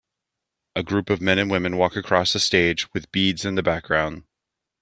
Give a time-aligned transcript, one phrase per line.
[0.75, 4.23] A group of men and women walk across a stage with beads in the background